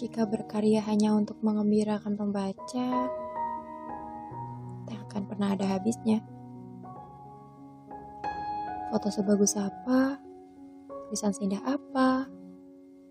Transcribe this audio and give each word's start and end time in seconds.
Jika 0.00 0.24
berkarya 0.24 0.80
hanya 0.88 1.12
untuk 1.12 1.36
mengembirakan 1.44 2.16
pembaca, 2.16 2.88
tak 4.88 4.96
akan 4.96 5.28
pernah 5.28 5.52
ada 5.52 5.76
habisnya. 5.76 6.24
Foto 8.88 9.12
sebagus 9.12 9.60
apa, 9.60 10.16
tulisan 11.04 11.36
seindah 11.36 11.60
apa, 11.68 12.24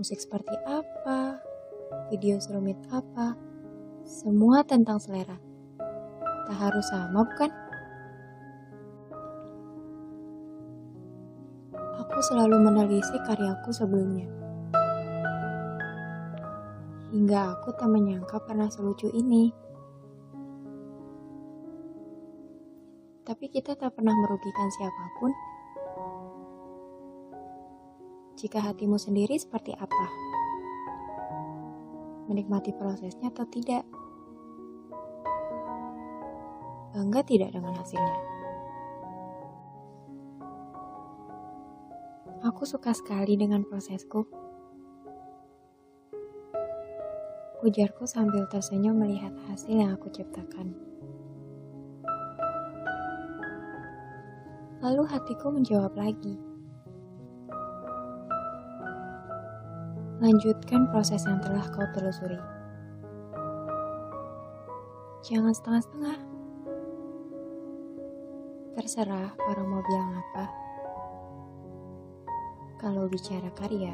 musik 0.00 0.24
seperti 0.24 0.56
apa, 0.64 1.36
video 2.08 2.40
serumit 2.40 2.80
apa, 2.88 3.36
semua 4.08 4.64
tentang 4.64 4.96
selera. 4.96 5.36
Tak 6.48 6.56
harus 6.56 6.88
sama, 6.88 7.28
bukan? 7.28 7.52
Aku 11.76 12.18
selalu 12.24 12.56
menelisik 12.56 13.20
karyaku 13.28 13.68
sebelumnya. 13.68 14.40
Hingga 17.10 17.58
aku 17.58 17.74
tak 17.74 17.90
menyangka 17.90 18.38
pernah 18.38 18.70
selucu 18.70 19.10
ini. 19.10 19.50
Tapi 23.26 23.46
kita 23.50 23.74
tak 23.74 23.98
pernah 23.98 24.14
merugikan 24.14 24.70
siapa 24.70 25.04
pun. 25.18 25.34
Jika 28.38 28.62
hatimu 28.62 28.94
sendiri 28.94 29.34
seperti 29.36 29.74
apa? 29.74 30.06
Menikmati 32.30 32.70
prosesnya 32.78 33.34
atau 33.34 33.42
tidak? 33.50 33.82
Bangga 36.94 37.26
tidak 37.26 37.50
dengan 37.50 37.74
hasilnya? 37.74 38.18
Aku 42.46 42.64
suka 42.64 42.94
sekali 42.94 43.34
dengan 43.34 43.66
prosesku. 43.66 44.49
Ujarku 47.60 48.08
sambil 48.08 48.48
tersenyum 48.48 48.96
melihat 48.96 49.36
hasil 49.52 49.68
yang 49.68 49.92
aku 49.92 50.08
ciptakan. 50.08 50.72
Lalu 54.80 55.04
hatiku 55.04 55.52
menjawab 55.52 55.92
lagi. 55.92 56.40
Lanjutkan 60.24 60.88
proses 60.88 61.20
yang 61.28 61.36
telah 61.44 61.60
kau 61.68 61.84
telusuri. 61.92 62.40
Jangan 65.28 65.52
setengah-setengah. 65.52 66.18
Terserah 68.72 69.36
orang 69.36 69.68
mau 69.68 69.84
bilang 69.84 70.16
apa. 70.16 70.44
Kalau 72.80 73.04
bicara 73.04 73.52
karya, 73.52 73.92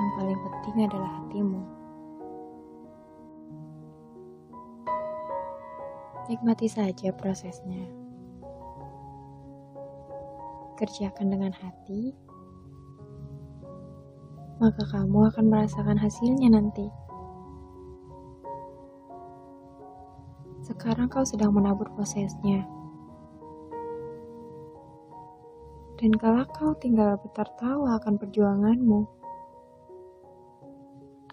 yang 0.00 0.10
paling 0.16 0.40
penting 0.40 0.88
adalah 0.88 1.12
hatimu. 1.20 1.81
Nikmati 6.30 6.70
saja 6.70 7.10
prosesnya. 7.10 7.82
Kerjakan 10.78 11.34
dengan 11.34 11.50
hati, 11.50 12.14
maka 14.62 14.86
kamu 14.86 15.34
akan 15.34 15.46
merasakan 15.50 15.98
hasilnya 15.98 16.54
nanti. 16.54 16.86
Sekarang 20.62 21.10
kau 21.10 21.26
sedang 21.26 21.50
menabur 21.50 21.90
prosesnya. 21.90 22.62
Dan 25.98 26.14
kalau 26.18 26.46
kau 26.54 26.70
tinggal 26.78 27.18
bertertawa 27.18 27.98
akan 27.98 28.14
perjuanganmu, 28.14 29.06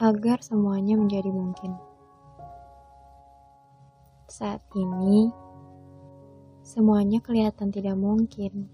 agar 0.00 0.40
semuanya 0.40 0.96
menjadi 0.96 1.28
mungkin. 1.28 1.87
Saat 4.38 4.62
ini, 4.78 5.34
semuanya 6.62 7.18
kelihatan 7.18 7.74
tidak 7.74 7.98
mungkin. 7.98 8.70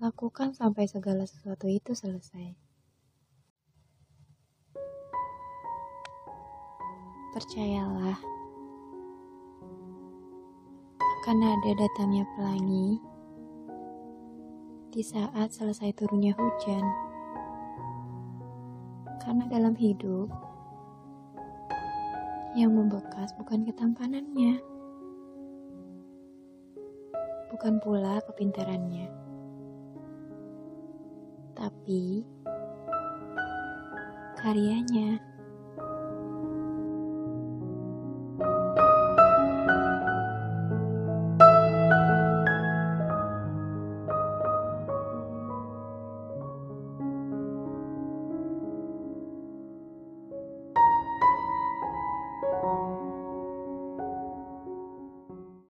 Lakukan 0.00 0.56
sampai 0.56 0.88
segala 0.88 1.28
sesuatu 1.28 1.68
itu 1.68 1.92
selesai. 1.92 2.56
Percayalah, 7.36 8.16
akan 10.96 11.38
ada 11.44 11.70
datangnya 11.76 12.24
pelangi 12.32 12.96
di 14.96 15.04
saat 15.04 15.52
selesai 15.52 15.92
turunnya 15.92 16.32
hujan. 16.40 16.84
Karena 19.20 19.44
dalam 19.52 19.76
hidup, 19.76 20.51
yang 22.52 22.76
membekas 22.76 23.32
bukan 23.40 23.64
ketampanannya, 23.64 24.60
bukan 27.48 27.80
pula 27.80 28.20
kepintarannya, 28.28 29.08
tapi 31.56 32.28
karyanya. 34.36 35.31